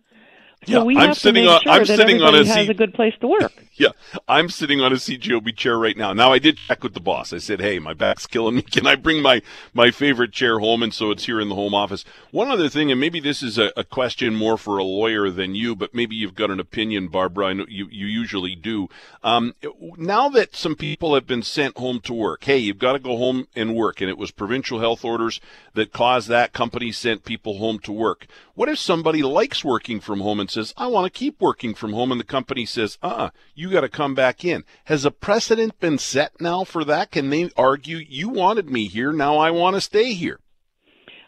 [0.66, 1.61] So yeah, we I'm have sitting to make on.
[1.62, 2.70] sure I'm that sitting on a has seat.
[2.70, 3.53] a good place to work.
[3.77, 3.88] Yeah,
[4.29, 6.12] I'm sitting on a CJOB chair right now.
[6.12, 7.33] Now I did check with the boss.
[7.33, 8.62] I said, "Hey, my back's killing me.
[8.70, 11.74] Can I bring my my favorite chair home?" And so it's here in the home
[11.74, 12.05] office.
[12.31, 15.57] One other thing, and maybe this is a, a question more for a lawyer than
[15.57, 17.46] you, but maybe you've got an opinion, Barbara.
[17.46, 18.88] I know you you usually do.
[19.24, 19.55] Um,
[19.96, 23.16] now that some people have been sent home to work, hey, you've got to go
[23.16, 25.40] home and work, and it was provincial health orders
[25.74, 26.53] that caused that.
[26.53, 28.29] Company sent people home to work.
[28.55, 31.93] What if somebody likes working from home and says, "I want to keep working from
[31.93, 35.11] home," and the company says, "Uh, uh you got to come back in." Has a
[35.11, 37.11] precedent been set now for that?
[37.11, 40.40] Can they argue, "You wanted me here, now I want to stay here"?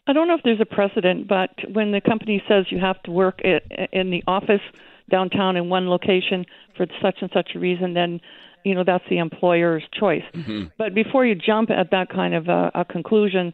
[0.06, 3.10] I don't know if there's a precedent, but when the company says you have to
[3.10, 4.60] work in the office
[5.10, 8.20] downtown in one location for such and such a reason, then
[8.64, 10.22] you know that's the employer's choice.
[10.32, 10.64] Mm-hmm.
[10.78, 13.52] But before you jump at that kind of a, a conclusion,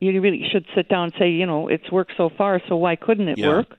[0.00, 2.96] you really should sit down and say, you know, it's worked so far, so why
[2.96, 3.48] couldn't it Yeah.
[3.48, 3.76] work?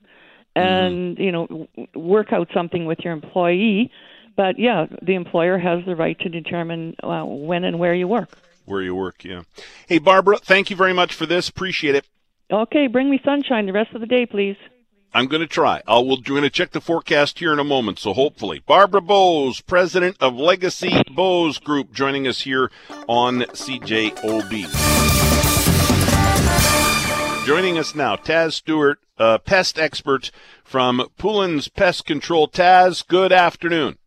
[0.56, 3.90] And you know, work out something with your employee.
[4.36, 8.30] but yeah, the employer has the right to determine uh, when and where you work.
[8.64, 9.42] Where you work, yeah.
[9.86, 11.48] Hey, Barbara, thank you very much for this.
[11.48, 12.06] Appreciate it.
[12.50, 14.56] Okay, bring me sunshine the rest of the day, please.
[15.14, 15.82] I'm going to try.
[15.86, 18.62] I'll, we're going to check the forecast here in a moment, so hopefully.
[18.66, 22.70] Barbara Bowes, president of Legacy Bowes Group, joining us here
[23.08, 24.66] on CJOB.
[27.46, 30.30] Joining us now, Taz Stewart, uh, pest expert
[30.64, 32.48] from Poulin's Pest Control.
[32.48, 33.98] Taz, good afternoon.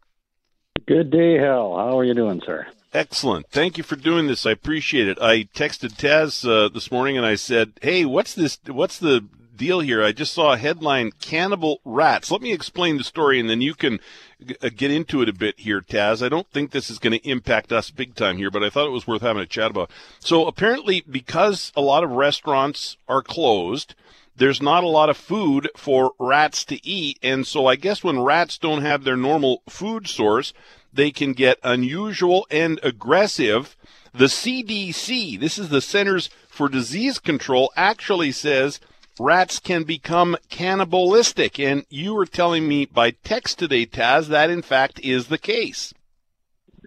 [0.86, 1.76] Good day, Hal.
[1.78, 2.68] How are you doing, sir?
[2.94, 3.48] Excellent.
[3.50, 4.46] Thank you for doing this.
[4.46, 5.20] I appreciate it.
[5.22, 8.58] I texted Taz uh, this morning and I said, "Hey, what's this?
[8.66, 10.04] What's the deal here?
[10.04, 13.76] I just saw a headline: cannibal rats." Let me explain the story, and then you
[13.76, 14.00] can
[14.44, 16.26] g- uh, get into it a bit here, Taz.
[16.26, 18.88] I don't think this is going to impact us big time here, but I thought
[18.88, 19.92] it was worth having a chat about.
[20.20, 23.94] So apparently, because a lot of restaurants are closed.
[24.40, 28.22] There's not a lot of food for rats to eat, and so I guess when
[28.22, 30.54] rats don't have their normal food source,
[30.94, 33.76] they can get unusual and aggressive.
[34.14, 38.80] The CDC, this is the Centers for Disease Control, actually says
[39.20, 41.60] rats can become cannibalistic.
[41.60, 45.94] And you were telling me by text today, Taz, that in fact is the case.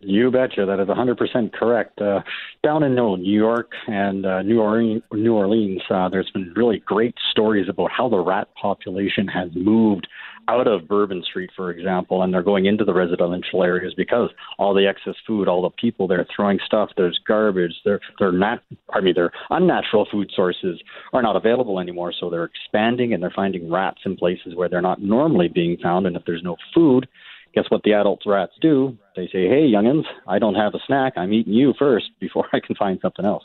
[0.04, 0.66] You betcha.
[0.66, 2.00] That is 100% correct.
[2.00, 2.20] Uh,
[2.64, 7.14] down in New York and uh, New Orleans, New Orleans uh, there's been really great
[7.30, 10.08] stories about how the rat population has moved
[10.48, 14.74] out of Bourbon Street, for example, and they're going into the residential areas because all
[14.74, 19.04] the excess food, all the people they're throwing stuff, there's garbage, they're they're not, pardon
[19.04, 20.80] me, their unnatural food sources
[21.12, 22.12] are not available anymore.
[22.18, 26.06] So they're expanding and they're finding rats in places where they're not normally being found.
[26.06, 27.06] And if there's no food,
[27.54, 28.96] guess what the adult rats do?
[29.16, 31.14] They say, "Hey, youngins, I don't have a snack.
[31.16, 33.44] I'm eating you first before I can find something else."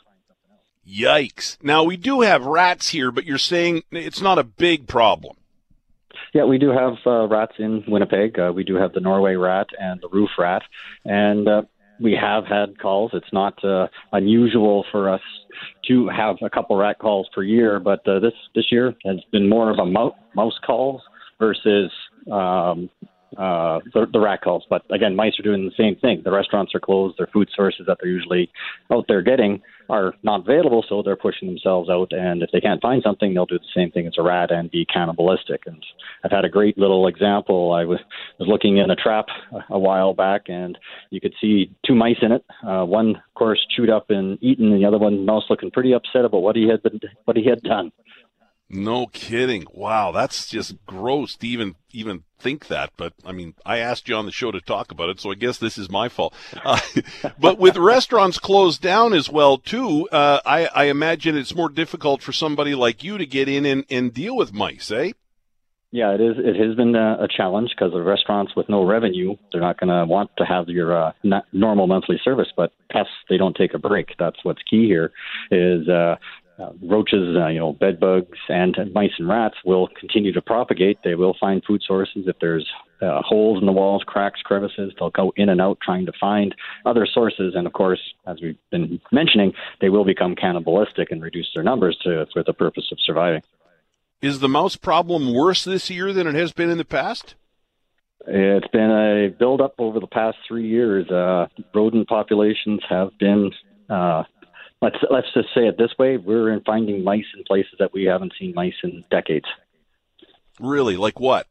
[0.88, 1.58] Yikes.
[1.62, 5.36] Now, we do have rats here, but you're saying it's not a big problem.
[6.34, 8.39] Yeah, we do have uh, rats in Winnipeg.
[8.39, 10.62] Uh, we do have the Norway rat and the roof rat,
[11.04, 11.62] and uh,
[12.00, 13.12] we have had calls.
[13.13, 15.22] It's not uh, unusual for us
[15.88, 19.50] to have a couple rat calls per year, but uh, this this year has been
[19.50, 21.02] more of a mouse, mouse calls
[21.39, 21.91] versus
[22.32, 22.89] um,
[23.38, 24.66] uh, the, the rat calls.
[24.70, 26.22] But again, mice are doing the same thing.
[26.24, 27.18] The restaurants are closed.
[27.18, 28.50] Their food sources that they're usually
[28.92, 32.12] out there getting are not available, so they're pushing themselves out.
[32.12, 34.70] And if they can't find something, they'll do the same thing as a rat and
[34.72, 35.63] be cannibalistic.
[35.66, 35.84] And
[36.24, 37.74] I've had a great little example.
[37.74, 38.00] I was,
[38.40, 39.28] was looking in a trap
[39.70, 40.78] a, while back, and
[41.10, 42.44] you could see two mice in it.
[42.66, 45.94] Uh, one, of course, chewed up and eaten, and the other one, mouse, looking pretty
[45.94, 47.92] upset about what he had been, what he had done.
[48.69, 49.65] No kidding.
[49.73, 52.91] Wow, that's just gross to even even think that.
[52.97, 55.36] But I mean, I asked you on the show to talk about it, so I
[55.36, 56.34] guess this is my fault.
[56.65, 56.80] Uh,
[57.39, 62.21] but with restaurants closed down as well too, uh, I, I imagine it's more difficult
[62.21, 65.13] for somebody like you to get in and, and deal with mice, eh?
[65.91, 66.36] Yeah, it is.
[66.38, 69.89] It has been a, a challenge because the restaurants with no revenue, they're not going
[69.89, 71.12] to want to have your uh,
[71.53, 72.49] normal monthly service.
[72.56, 74.10] But pests, they don't take a break.
[74.19, 75.13] That's what's key here.
[75.49, 76.17] Is uh,
[76.60, 80.98] uh, roaches, uh, you know, bed bugs, and mice and rats will continue to propagate.
[81.04, 82.24] They will find food sources.
[82.28, 82.67] If there's
[83.02, 86.56] uh, holes in the walls, cracks, crevices, they'll go in and out trying to find
[86.86, 87.54] other sources.
[87.56, 91.98] And of course, as we've been mentioning, they will become cannibalistic and reduce their numbers
[92.04, 93.43] to, for the purpose of surviving.
[94.22, 97.36] Is the mouse problem worse this year than it has been in the past?
[98.26, 101.10] It's been a build-up over the past three years.
[101.10, 103.52] Uh, rodent populations have been
[103.89, 104.24] uh,
[104.82, 108.06] let's let's just say it this way: we're in finding mice in places that we
[108.06, 109.46] haven't seen mice in decades.
[110.60, 111.48] Really, like what?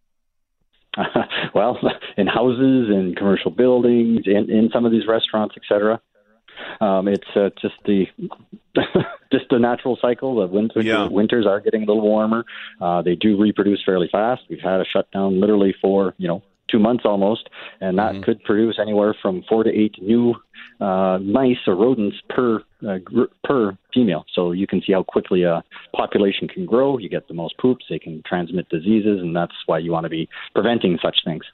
[1.55, 1.79] well,
[2.17, 6.01] in houses, in commercial buildings, in in some of these restaurants, etc.
[6.81, 8.07] Um, it's uh, just the
[9.33, 10.37] just the natural cycle.
[10.37, 11.09] The winter, Yeah.
[11.09, 12.45] winters are getting a little warmer.
[12.81, 14.43] Uh, they do reproduce fairly fast.
[14.49, 17.49] We've had a shutdown literally for you know two months almost,
[17.81, 20.35] and that could produce anywhere from four to eight new
[20.81, 24.25] uh, mice or rodents per uh, gr- per female.
[24.35, 25.63] So you can see how quickly a
[25.95, 26.99] population can grow.
[26.99, 27.85] You get the most poops.
[27.89, 31.45] They can transmit diseases, and that's why you want to be preventing such things.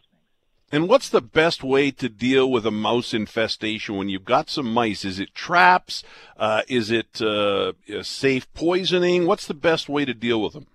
[0.72, 4.72] And what's the best way to deal with a mouse infestation when you've got some
[4.72, 5.04] mice?
[5.04, 6.02] Is it traps?
[6.38, 7.72] Uh, is it uh,
[8.02, 9.26] safe poisoning?
[9.26, 10.66] What's the best way to deal with them?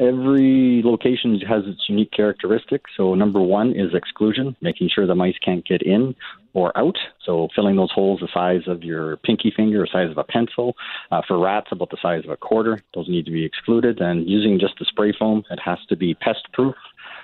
[0.00, 2.90] Every location has its unique characteristics.
[2.96, 6.16] So, number one is exclusion, making sure the mice can't get in
[6.54, 6.96] or out.
[7.24, 10.74] So, filling those holes the size of your pinky finger or size of a pencil.
[11.12, 12.82] Uh, for rats, about the size of a quarter.
[12.94, 14.00] Those need to be excluded.
[14.00, 16.74] And using just the spray foam, it has to be pest proof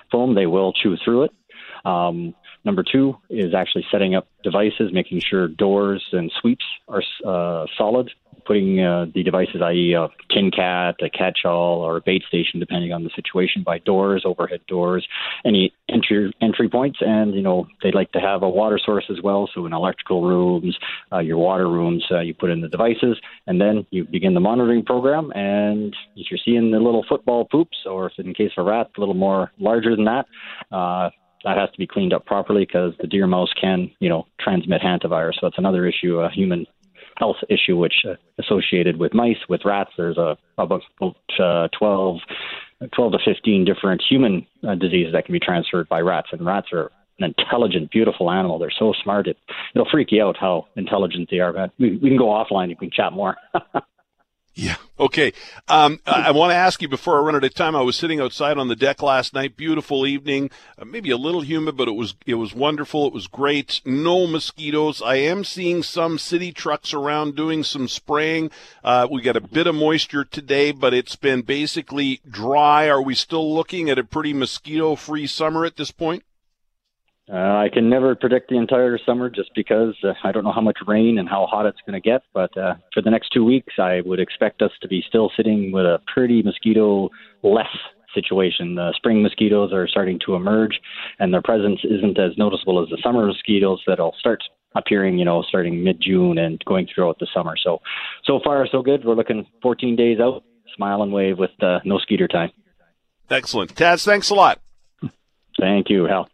[0.09, 0.33] foam.
[0.33, 1.31] They will chew through it.
[1.85, 2.33] Um,
[2.65, 8.11] Number two is actually setting up devices, making sure doors and sweeps are uh, solid
[8.45, 12.91] putting uh, the devices, i.e., a tin cat, a catch-all, or a bait station, depending
[12.91, 15.07] on the situation, by doors, overhead doors,
[15.45, 19.21] any entry entry points, and you know they like to have a water source as
[19.23, 19.49] well.
[19.53, 20.77] So in electrical rooms,
[21.11, 24.39] uh, your water rooms, uh, you put in the devices, and then you begin the
[24.39, 25.31] monitoring program.
[25.33, 28.91] And if you're seeing the little football poops, or if in case of a rat,
[28.97, 31.11] a little more larger than that.
[31.43, 34.81] That has to be cleaned up properly because the deer mouse can, you know, transmit
[34.81, 35.33] hantavirus.
[35.41, 36.65] So it's another issue a human
[37.17, 39.91] health issue which uh, associated with mice with rats.
[39.97, 40.81] There's a about
[41.39, 42.19] uh, 12
[42.93, 46.67] 12 to 15 different human uh, diseases that can be transferred by rats and rats
[46.73, 48.57] are an intelligent beautiful animal.
[48.57, 49.37] They're so smart it
[49.75, 51.53] it'll freak you out how intelligent they are.
[51.53, 53.35] But we, we can go offline you can chat more
[54.55, 54.75] Yeah.
[54.99, 55.33] Okay.
[55.67, 57.75] Um, I, I want to ask you before I run out of time.
[57.75, 59.57] I was sitting outside on the deck last night.
[59.57, 60.51] Beautiful evening.
[60.77, 63.07] Uh, maybe a little humid, but it was it was wonderful.
[63.07, 63.81] It was great.
[63.83, 65.01] No mosquitoes.
[65.01, 68.51] I am seeing some city trucks around doing some spraying.
[68.83, 72.87] Uh, we got a bit of moisture today, but it's been basically dry.
[72.87, 76.23] Are we still looking at a pretty mosquito-free summer at this point?
[77.31, 80.61] Uh, I can never predict the entire summer just because uh, I don't know how
[80.61, 82.23] much rain and how hot it's going to get.
[82.33, 85.71] But uh, for the next two weeks, I would expect us to be still sitting
[85.71, 87.09] with a pretty mosquito
[87.41, 87.67] less
[88.13, 88.75] situation.
[88.75, 90.79] The spring mosquitoes are starting to emerge,
[91.19, 94.43] and their presence isn't as noticeable as the summer mosquitoes that'll start
[94.75, 97.55] appearing, you know, starting mid June and going throughout the summer.
[97.61, 97.79] So,
[98.25, 99.05] so far so good.
[99.05, 100.43] We're looking 14 days out.
[100.75, 102.49] Smile and wave with uh, no skeeter time.
[103.29, 104.03] Excellent, Taz.
[104.03, 104.59] Thanks a lot.
[105.59, 106.27] Thank you, Hal.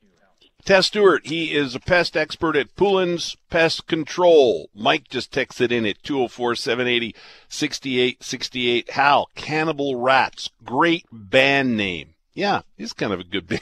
[0.65, 4.69] Taz Stuart, he is a pest expert at Poulin's Pest Control.
[4.75, 7.15] Mike just texted in at 204 780
[7.47, 8.91] 6868.
[8.91, 10.49] Hal, Cannibal Rats.
[10.63, 12.15] Great band name.
[12.33, 13.61] Yeah, it's kind of a good band.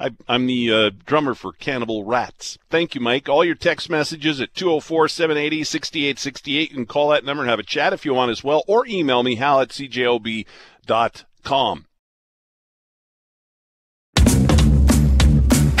[0.00, 2.56] I, am the uh, drummer for Cannibal Rats.
[2.70, 3.28] Thank you, Mike.
[3.28, 6.70] All your text messages at 204 780 6868.
[6.70, 8.86] You can call that number and have a chat if you want as well, or
[8.86, 10.44] email me, hal at cjob.com.